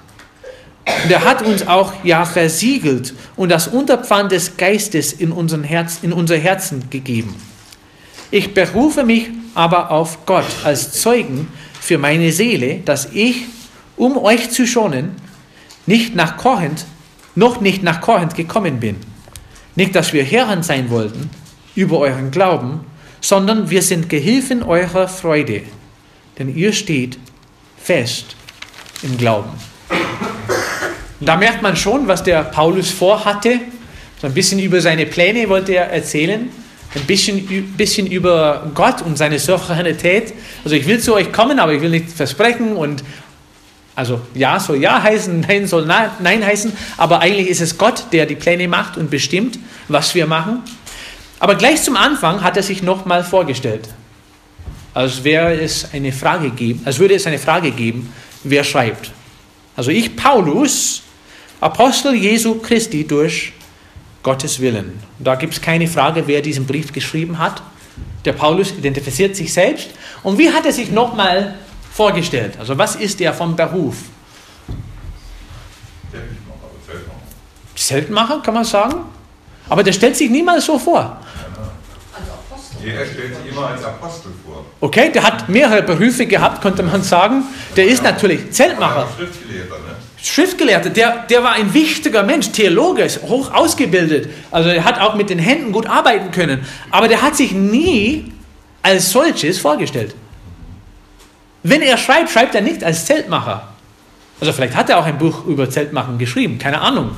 [1.04, 5.98] Und er hat uns auch ja versiegelt und das Unterpfand des Geistes in, unseren Herz,
[6.00, 7.49] in unser Herzen gegeben.
[8.30, 11.48] Ich berufe mich aber auf Gott als Zeugen
[11.80, 13.46] für meine Seele, dass ich,
[13.96, 15.16] um euch zu schonen,
[15.86, 16.84] nicht nach Korinth
[17.34, 18.96] noch nicht nach Korinth gekommen bin.
[19.76, 21.30] Nicht, dass wir Herren sein wollten
[21.74, 22.80] über euren Glauben,
[23.20, 25.62] sondern wir sind Gehilfen eurer Freude,
[26.38, 27.18] denn ihr steht
[27.82, 28.36] fest
[29.02, 29.50] im Glauben.
[31.20, 33.60] Und da merkt man schon, was der Paulus vorhatte.
[34.20, 36.50] So ein bisschen über seine Pläne wollte er erzählen,
[36.94, 40.34] ein bisschen, bisschen über Gott und seine Souveränität.
[40.64, 43.04] Also ich will zu euch kommen, aber ich will nicht versprechen und
[43.94, 48.26] also ja soll ja heißen, nein soll nein heißen, aber eigentlich ist es Gott, der
[48.26, 50.62] die Pläne macht und bestimmt, was wir machen.
[51.38, 53.88] Aber gleich zum Anfang hat er sich nochmal vorgestellt,
[54.94, 59.12] als wäre es eine Frage geben, als würde es eine Frage geben, wer schreibt.
[59.76, 61.02] Also ich, Paulus,
[61.60, 63.52] Apostel Jesu Christi durch
[64.22, 65.02] Gottes Willen.
[65.18, 67.62] Da gibt es keine Frage, wer diesen Brief geschrieben hat.
[68.24, 69.90] Der Paulus identifiziert sich selbst.
[70.22, 71.54] Und wie hat er sich nochmal
[71.92, 72.54] vorgestellt.
[72.58, 73.96] Also was ist er vom Beruf?
[77.74, 78.96] Zeltmacher, kann man sagen.
[79.68, 81.18] Aber der stellt sich niemals so vor.
[82.82, 84.64] Er stellt sich immer als Apostel vor.
[84.80, 87.44] Okay, der hat mehrere Berufe gehabt, könnte man sagen.
[87.76, 89.06] Der ist natürlich Zeltmacher.
[89.16, 89.96] Schriftgelehrter, ne?
[90.22, 94.28] Schriftgelehrter, der, der war ein wichtiger Mensch, Theologe, hoch ausgebildet.
[94.50, 96.66] Also er hat auch mit den Händen gut arbeiten können.
[96.90, 98.32] Aber der hat sich nie
[98.82, 100.14] als solches vorgestellt.
[101.62, 103.68] Wenn er schreibt, schreibt er nicht als Zeltmacher.
[104.40, 107.10] Also vielleicht hat er auch ein Buch über Zeltmachen geschrieben, keine Ahnung.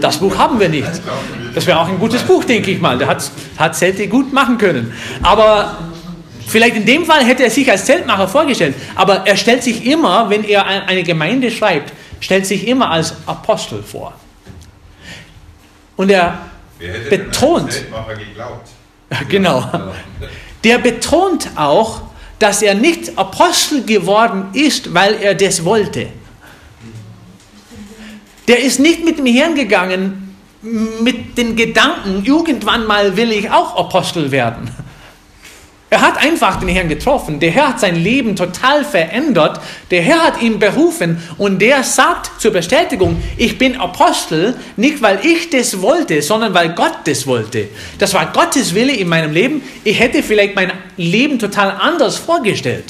[0.00, 0.86] Das Buch haben wir nicht.
[1.54, 2.96] Das wäre auch ein gutes Buch, denke ich mal.
[2.96, 4.92] Der hat, hat Zelte gut machen können.
[5.22, 5.78] Aber
[6.46, 8.76] vielleicht in dem Fall hätte er sich als Zeltmacher vorgestellt.
[8.94, 11.92] Aber er stellt sich immer, wenn er eine Gemeinde schreibt,
[12.24, 14.14] stellt sich immer als Apostel vor.
[15.94, 16.38] Und er
[17.10, 17.84] betont.
[19.28, 19.70] Genau.
[20.64, 22.00] Der betont auch,
[22.38, 26.08] dass er nicht Apostel geworden ist, weil er das wollte.
[28.48, 33.76] Der ist nicht mit dem Herrn gegangen, mit den Gedanken, irgendwann mal will ich auch
[33.76, 34.70] Apostel werden.
[35.94, 37.38] Er hat einfach den Herrn getroffen.
[37.38, 39.60] Der Herr hat sein Leben total verändert.
[39.92, 45.24] Der Herr hat ihn berufen und der sagt zur Bestätigung, ich bin Apostel, nicht weil
[45.24, 47.68] ich das wollte, sondern weil Gott das wollte.
[47.96, 49.62] Das war Gottes Wille in meinem Leben.
[49.84, 52.86] Ich hätte vielleicht mein Leben total anders vorgestellt.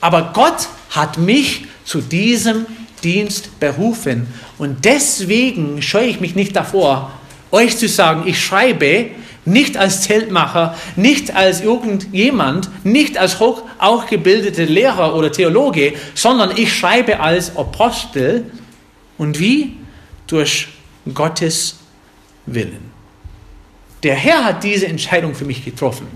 [0.00, 2.64] Aber Gott hat mich zu diesem
[3.02, 4.28] Dienst berufen.
[4.56, 7.12] Und deswegen scheue ich mich nicht davor,
[7.50, 9.10] euch zu sagen, ich schreibe,
[9.44, 16.56] nicht als Zeltmacher, nicht als irgendjemand, nicht als hoch auch gebildete Lehrer oder Theologe, sondern
[16.56, 18.50] ich schreibe als Apostel.
[19.18, 19.76] Und wie?
[20.26, 20.68] Durch
[21.12, 21.76] Gottes
[22.46, 22.90] Willen.
[24.02, 26.06] Der Herr hat diese Entscheidung für mich getroffen.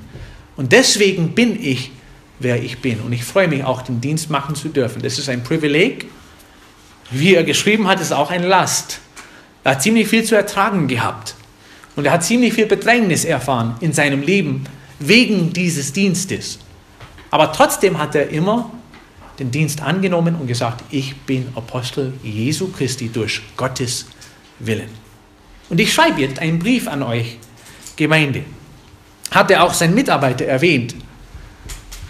[0.57, 1.91] Und deswegen bin ich,
[2.39, 3.01] wer ich bin.
[3.01, 5.03] Und ich freue mich auch, den Dienst machen zu dürfen.
[5.03, 6.07] Das ist ein Privileg.
[7.11, 9.01] Wie er geschrieben hat, ist auch eine Last.
[9.65, 11.35] Er hat ziemlich viel zu ertragen gehabt.
[11.99, 14.63] Und er hat ziemlich viel Bedrängnis erfahren in seinem Leben
[15.01, 16.61] wegen dieses Dienstes.
[17.33, 18.71] Aber trotzdem hat er immer
[19.41, 24.07] den Dienst angenommen und gesagt, ich bin Apostel Jesu Christi durch Gottes
[24.61, 24.91] Willen.
[25.71, 27.37] Und ich schreibe jetzt einen Brief an euch,
[27.97, 28.45] Gemeinde.
[29.33, 30.95] Hat er auch seinen Mitarbeiter erwähnt.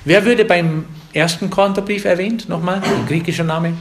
[0.05, 2.46] Wer würde beim ersten Korintherbrief erwähnt?
[2.46, 3.72] Nochmal, der griechische Name.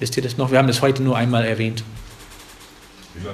[0.00, 0.50] Wisst ihr das noch?
[0.50, 1.84] Wir haben das heute nur einmal erwähnt.
[3.24, 3.30] Ja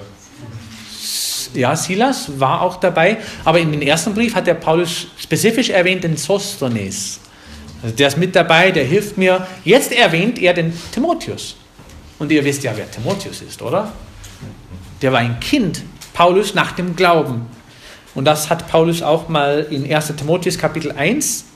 [1.54, 6.04] ja, Silas war auch dabei, aber in dem ersten Brief hat der Paulus spezifisch erwähnt
[6.04, 7.20] den Sostones.
[7.82, 9.46] Also der ist mit dabei, der hilft mir.
[9.64, 11.56] Jetzt erwähnt er den Timotheus.
[12.18, 13.92] Und ihr wisst ja, wer Timotheus ist, oder?
[15.00, 15.82] Der war ein Kind
[16.14, 17.46] Paulus nach dem Glauben.
[18.14, 20.12] Und das hat Paulus auch mal in 1.
[20.16, 21.46] Timotheus Kapitel 1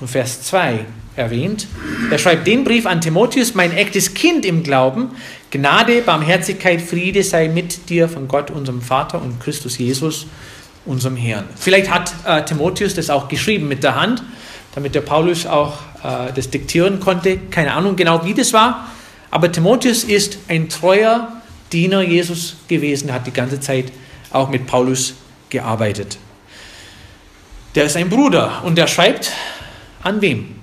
[0.00, 0.84] und Vers 2
[1.16, 1.66] erwähnt.
[2.10, 5.10] Er schreibt den Brief an Timotheus, mein echtes Kind im Glauben,
[5.50, 10.26] Gnade, Barmherzigkeit, Friede sei mit dir von Gott, unserem Vater und Christus Jesus,
[10.86, 11.44] unserem Herrn.
[11.56, 14.22] Vielleicht hat äh, Timotheus das auch geschrieben mit der Hand,
[14.74, 17.38] damit der Paulus auch äh, das diktieren konnte.
[17.50, 18.88] Keine Ahnung genau, wie das war.
[19.30, 21.32] Aber Timotheus ist ein treuer
[21.72, 23.92] Diener Jesus gewesen, hat die ganze Zeit
[24.32, 25.14] auch mit Paulus
[25.50, 26.18] gearbeitet.
[27.74, 29.32] Der ist ein Bruder und der schreibt
[30.02, 30.59] an wem?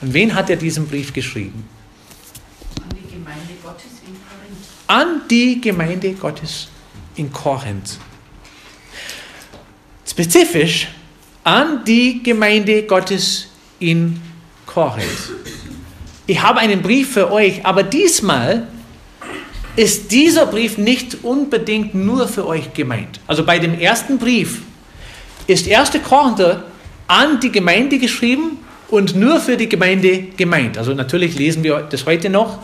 [0.00, 1.64] An wen hat er diesen Brief geschrieben?
[2.80, 4.66] An die Gemeinde Gottes in Korinth.
[4.86, 6.68] An die Gemeinde Gottes
[7.16, 7.98] in Korinth.
[10.06, 10.88] Spezifisch
[11.42, 13.48] an die Gemeinde Gottes
[13.80, 14.20] in
[14.66, 15.32] Korinth.
[16.26, 18.68] Ich habe einen Brief für euch, aber diesmal
[19.74, 23.18] ist dieser Brief nicht unbedingt nur für euch gemeint.
[23.26, 24.62] Also bei dem ersten Brief
[25.46, 25.92] ist 1.
[26.06, 26.64] Korinther
[27.06, 28.58] an die Gemeinde geschrieben
[28.90, 30.78] und nur für die Gemeinde gemeint.
[30.78, 32.58] Also natürlich lesen wir das heute noch,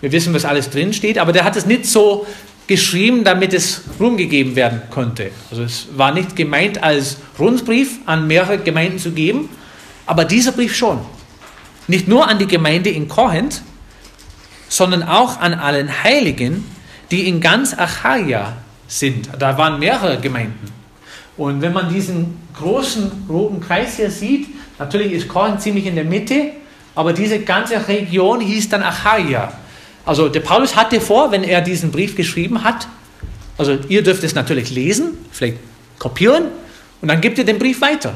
[0.00, 2.26] wir wissen, was alles drin steht, aber der hat es nicht so
[2.66, 5.30] geschrieben, damit es rumgegeben werden konnte.
[5.50, 9.48] Also es war nicht gemeint als Rundbrief an mehrere Gemeinden zu geben,
[10.06, 11.00] aber dieser Brief schon.
[11.86, 13.62] Nicht nur an die Gemeinde in Korinth,
[14.68, 16.64] sondern auch an allen Heiligen,
[17.10, 18.52] die in ganz Achaia
[18.86, 19.30] sind.
[19.38, 20.68] Da waren mehrere Gemeinden.
[21.38, 26.04] Und wenn man diesen großen roten Kreis hier sieht, Natürlich ist Korinth ziemlich in der
[26.04, 26.52] Mitte,
[26.94, 29.52] aber diese ganze Region hieß dann Achaia.
[30.04, 32.88] Also der Paulus hatte vor, wenn er diesen Brief geschrieben hat,
[33.56, 35.58] also ihr dürft es natürlich lesen, vielleicht
[35.98, 36.44] kopieren
[37.00, 38.14] und dann gebt ihr den Brief weiter.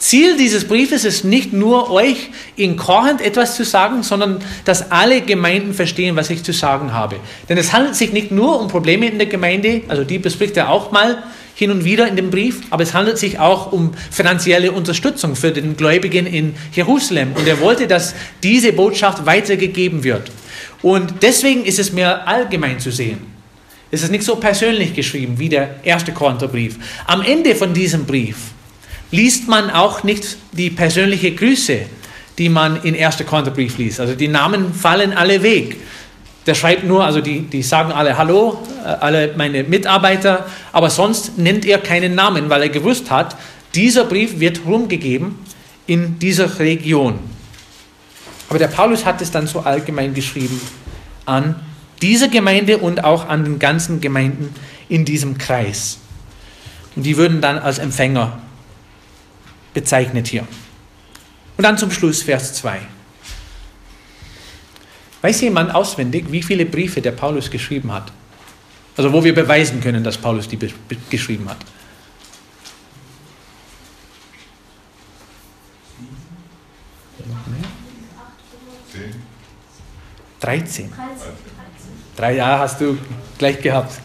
[0.00, 5.20] Ziel dieses Briefes ist nicht nur euch in Korinth etwas zu sagen, sondern dass alle
[5.20, 7.16] Gemeinden verstehen, was ich zu sagen habe.
[7.50, 10.70] Denn es handelt sich nicht nur um Probleme in der Gemeinde, also die bespricht er
[10.70, 11.22] auch mal,
[11.54, 15.52] hin und wieder in dem Brief, aber es handelt sich auch um finanzielle Unterstützung für
[15.52, 17.34] den Gläubigen in Jerusalem.
[17.34, 20.30] Und er wollte, dass diese Botschaft weitergegeben wird.
[20.80, 23.18] Und deswegen ist es mehr allgemein zu sehen.
[23.90, 26.78] Es ist nicht so persönlich geschrieben wie der erste Korintherbrief.
[27.06, 28.36] Am Ende von diesem Brief
[29.10, 31.80] liest man auch nicht die persönliche Grüße,
[32.38, 33.18] die man in 1.
[33.26, 34.00] Korintherbrief liest.
[34.00, 35.76] Also die Namen fallen alle weg.
[36.46, 41.36] Der schreibt nur, also die, die sagen alle Hallo, äh, alle meine Mitarbeiter, aber sonst
[41.38, 43.36] nennt er keinen Namen, weil er gewusst hat,
[43.74, 45.38] dieser Brief wird rumgegeben
[45.86, 47.18] in dieser Region.
[48.48, 50.60] Aber der Paulus hat es dann so allgemein geschrieben
[51.26, 51.56] an
[52.02, 54.54] diese Gemeinde und auch an den ganzen Gemeinden
[54.88, 55.98] in diesem Kreis.
[56.96, 58.38] Und die würden dann als Empfänger
[59.74, 60.46] bezeichnet hier.
[61.56, 62.80] Und dann zum Schluss Vers 2.
[65.22, 68.10] Weiß jemand auswendig, wie viele Briefe der Paulus geschrieben hat?
[68.96, 70.58] Also wo wir beweisen können, dass Paulus die
[71.10, 71.58] geschrieben hat.
[78.90, 79.14] Zehn.
[80.40, 80.92] 13.
[82.16, 82.98] Drei Jahre hast du
[83.38, 84.00] gleich gehabt.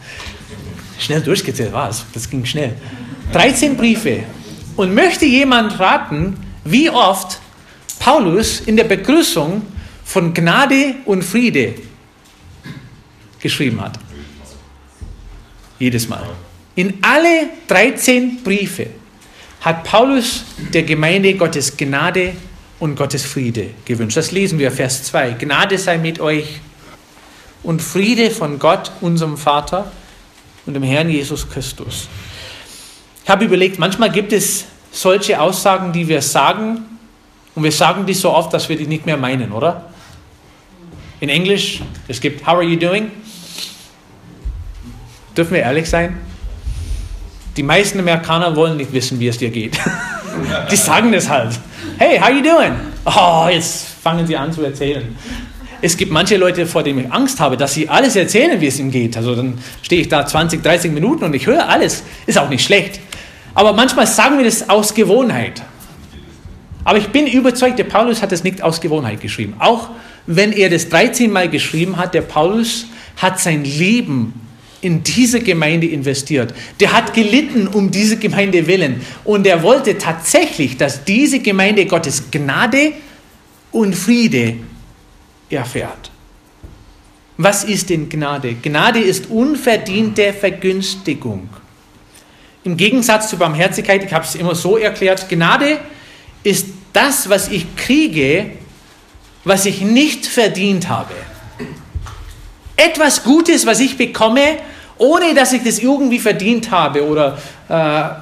[0.99, 2.05] Schnell durchgezählt war es.
[2.13, 2.75] Das ging schnell.
[3.33, 4.23] 13 Briefe.
[4.75, 7.39] Und möchte jemand raten, wie oft
[7.99, 9.61] Paulus in der Begrüßung
[10.03, 11.75] von Gnade und Friede
[13.39, 13.99] geschrieben hat?
[15.79, 16.29] Jedes Mal.
[16.75, 18.87] In alle 13 Briefe
[19.61, 22.33] hat Paulus der Gemeinde Gottes Gnade
[22.79, 24.17] und Gottes Friede gewünscht.
[24.17, 25.31] Das lesen wir, Vers 2.
[25.33, 26.59] Gnade sei mit euch
[27.63, 29.91] und Friede von Gott, unserem Vater
[30.65, 32.07] und dem Herrn Jesus Christus.
[33.25, 36.85] Ich habe überlegt, manchmal gibt es solche Aussagen, die wir sagen,
[37.55, 39.89] und wir sagen die so oft, dass wir die nicht mehr meinen, oder?
[41.19, 43.09] In Englisch, es gibt How are you doing?
[45.35, 46.19] Dürfen wir ehrlich sein?
[47.57, 49.75] Die meisten Amerikaner wollen nicht wissen, wie es dir geht.
[50.71, 51.57] Die sagen das halt.
[51.97, 52.73] Hey, how you doing?
[53.05, 55.17] Oh, jetzt fangen sie an zu erzählen.
[55.81, 58.79] Es gibt manche Leute, vor denen ich Angst habe, dass sie alles erzählen, wie es
[58.79, 59.17] ihnen geht.
[59.17, 62.03] Also dann stehe ich da 20, 30 Minuten und ich höre alles.
[62.27, 62.99] Ist auch nicht schlecht.
[63.55, 65.63] Aber manchmal sagen wir das aus Gewohnheit.
[66.83, 69.55] Aber ich bin überzeugt, der Paulus hat es nicht aus Gewohnheit geschrieben.
[69.57, 69.89] Auch
[70.27, 72.85] wenn er das 13 Mal geschrieben hat, der Paulus
[73.17, 74.33] hat sein Leben
[74.81, 76.53] in diese Gemeinde investiert.
[76.79, 79.01] Der hat gelitten um diese Gemeinde willen.
[79.23, 82.93] Und er wollte tatsächlich, dass diese Gemeinde Gottes Gnade
[83.71, 84.57] und Friede
[85.49, 86.11] erfährt.
[87.37, 88.55] Was ist denn Gnade?
[88.61, 91.49] Gnade ist unverdiente Vergünstigung.
[92.65, 95.77] Im Gegensatz zu Barmherzigkeit, ich habe es immer so erklärt, Gnade
[96.41, 98.53] ist das, was ich kriege,
[99.43, 101.13] was ich nicht verdient habe.
[102.75, 104.57] Etwas Gutes, was ich bekomme,
[104.97, 107.37] ohne dass ich das irgendwie verdient habe oder
[107.69, 108.19] äh,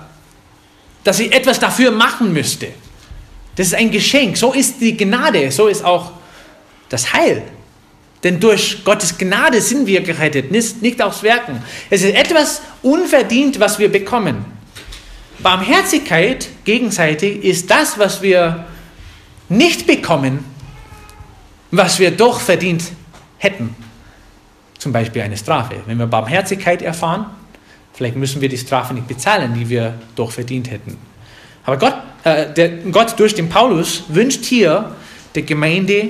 [1.06, 2.67] dass ich etwas dafür machen müsste.
[3.56, 4.36] Das ist ein Geschenk.
[4.36, 6.12] So ist die Gnade, so ist auch
[6.89, 7.43] das Heil.
[8.24, 11.62] Denn durch Gottes Gnade sind wir gerettet, nicht aus Werken.
[11.90, 14.46] Es ist etwas unverdient, was wir bekommen.
[15.40, 18.66] Barmherzigkeit gegenseitig ist das, was wir
[19.50, 20.46] nicht bekommen,
[21.72, 22.84] was wir doch verdient
[23.40, 23.76] hätten
[24.84, 25.76] zum Beispiel eine Strafe.
[25.86, 27.26] Wenn wir Barmherzigkeit erfahren,
[27.94, 30.98] vielleicht müssen wir die Strafe nicht bezahlen, die wir doch verdient hätten.
[31.66, 34.94] Aber Gott, äh, der, Gott durch den Paulus wünscht hier
[35.36, 36.10] der Gemeinde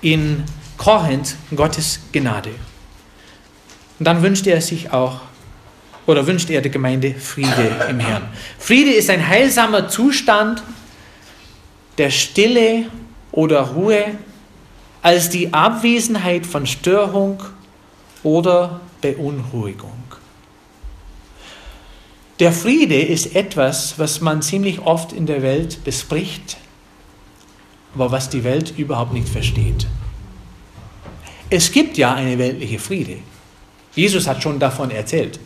[0.00, 0.42] in
[0.84, 2.50] Korinth Gottes Gnade.
[3.98, 5.22] Und dann wünscht er sich auch,
[6.04, 8.28] oder wünscht er der Gemeinde Friede im Herrn.
[8.58, 10.62] Friede ist ein heilsamer Zustand
[11.96, 12.90] der Stille
[13.32, 14.18] oder Ruhe
[15.00, 17.42] als die Abwesenheit von Störung
[18.22, 20.02] oder Beunruhigung.
[22.40, 26.58] Der Friede ist etwas, was man ziemlich oft in der Welt bespricht,
[27.94, 29.86] aber was die Welt überhaupt nicht versteht.
[31.54, 33.18] Es gibt ja eine weltliche Friede.
[33.94, 35.38] Jesus hat schon davon erzählt.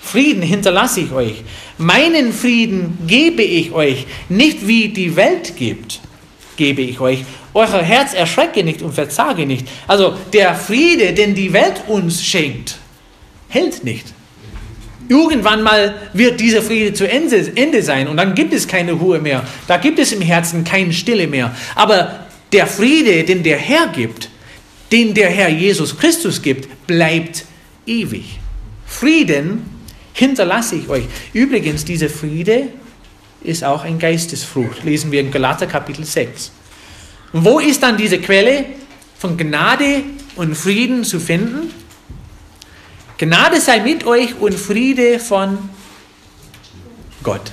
[0.00, 1.42] Frieden hinterlasse ich euch.
[1.76, 4.06] Meinen Frieden gebe ich euch.
[4.30, 6.00] Nicht wie die Welt gibt,
[6.56, 7.26] gebe ich euch.
[7.52, 9.68] Euer Herz erschrecke nicht und verzage nicht.
[9.86, 12.78] Also der Friede, den die Welt uns schenkt,
[13.50, 14.06] hält nicht.
[15.10, 19.44] Irgendwann mal wird dieser Friede zu Ende sein und dann gibt es keine Ruhe mehr.
[19.66, 21.54] Da gibt es im Herzen keine Stille mehr.
[21.74, 22.20] Aber
[22.52, 24.30] der Friede, den der Herr gibt,
[24.92, 27.44] den der Herr Jesus Christus gibt, bleibt
[27.86, 28.38] ewig.
[28.86, 29.62] Frieden
[30.14, 31.04] hinterlasse ich euch.
[31.32, 32.68] Übrigens, dieser Friede
[33.42, 34.84] ist auch ein Geistesfrucht.
[34.84, 36.52] Lesen wir in Galater Kapitel 6.
[37.32, 38.64] Und wo ist dann diese Quelle
[39.18, 40.02] von Gnade
[40.36, 41.70] und Frieden zu finden?
[43.18, 45.58] Gnade sei mit euch und Friede von
[47.22, 47.52] Gott.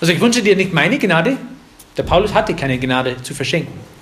[0.00, 1.36] Also ich wünsche dir nicht meine Gnade.
[1.96, 3.93] Der Paulus hatte keine Gnade zu verschenken.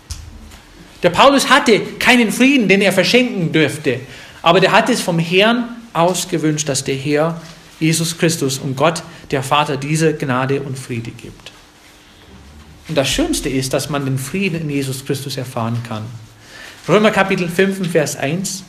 [1.02, 4.00] Der Paulus hatte keinen Frieden, den er verschenken dürfte.
[4.40, 7.40] Aber der hat es vom Herrn ausgewünscht, dass der Herr
[7.80, 11.52] Jesus Christus und Gott, der Vater, diese Gnade und Friede gibt.
[12.88, 16.04] Und das Schönste ist, dass man den Frieden in Jesus Christus erfahren kann.
[16.88, 18.64] Römer Kapitel 5, Vers 1.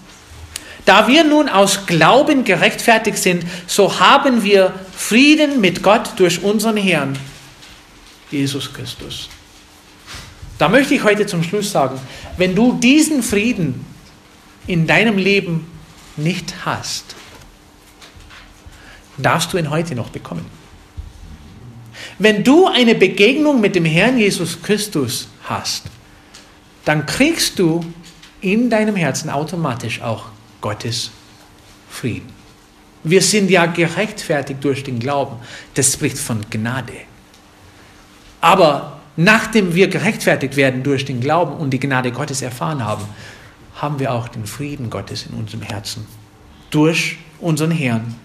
[0.86, 6.77] Da wir nun aus Glauben gerechtfertigt sind, so haben wir Frieden mit Gott durch unseren
[6.77, 7.17] Herrn,
[8.31, 9.29] Jesus Christus.
[10.57, 11.99] Da möchte ich heute zum Schluss sagen,
[12.37, 13.85] wenn du diesen Frieden
[14.67, 15.67] in deinem Leben
[16.15, 17.15] nicht hast,
[19.17, 20.45] darfst du ihn heute noch bekommen.
[22.19, 25.85] Wenn du eine Begegnung mit dem Herrn Jesus Christus hast,
[26.85, 27.83] dann kriegst du
[28.41, 30.25] in deinem Herzen automatisch auch
[30.61, 31.11] Gottes
[31.89, 32.31] Frieden.
[33.03, 35.37] Wir sind ja gerechtfertigt durch den Glauben.
[35.73, 36.93] Das spricht von Gnade.
[38.39, 43.03] Aber nachdem wir gerechtfertigt werden durch den Glauben und die Gnade Gottes erfahren haben,
[43.76, 46.05] haben wir auch den Frieden Gottes in unserem Herzen.
[46.70, 48.16] Durch unseren Herrn,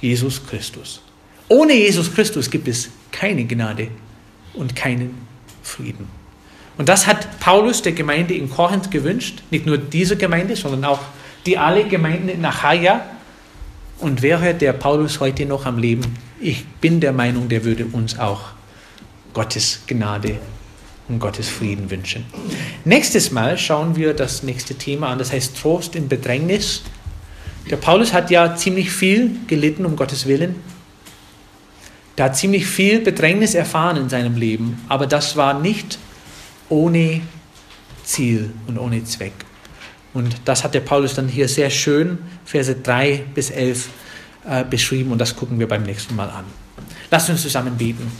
[0.00, 1.02] Jesus Christus.
[1.48, 3.88] Ohne Jesus Christus gibt es keine Gnade
[4.54, 5.14] und keinen
[5.62, 6.08] Frieden.
[6.78, 9.42] Und das hat Paulus der Gemeinde in Korinth gewünscht.
[9.50, 11.00] Nicht nur diese Gemeinde, sondern auch
[11.44, 13.04] die alle Gemeinden in Achaia.
[13.98, 18.18] Und wäre der Paulus heute noch am Leben, ich bin der Meinung, der würde uns
[18.18, 18.52] auch
[19.32, 20.38] Gottes Gnade
[21.08, 22.24] und Gottes Frieden wünschen.
[22.84, 26.82] Nächstes Mal schauen wir das nächste Thema an, das heißt Trost in Bedrängnis.
[27.70, 30.56] Der Paulus hat ja ziemlich viel gelitten um Gottes Willen.
[32.16, 35.98] Der hat ziemlich viel Bedrängnis erfahren in seinem Leben, aber das war nicht
[36.68, 37.22] ohne
[38.04, 39.32] Ziel und ohne Zweck.
[40.12, 43.88] Und das hat der Paulus dann hier sehr schön, Verse 3 bis 11,
[44.48, 46.44] äh, beschrieben und das gucken wir beim nächsten Mal an.
[47.10, 48.10] Lasst uns zusammen beten.